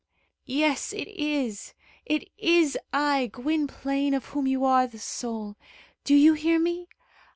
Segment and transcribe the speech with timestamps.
[0.47, 1.75] "Yes, it is!
[2.07, 5.57] It is I, Gwynplaine, of whom you are the soul.
[6.03, 6.87] Do you hear me?